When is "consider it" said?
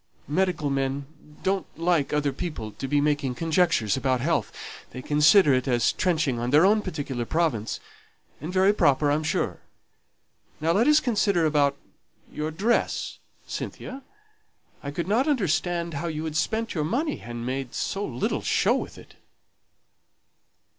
5.03-5.67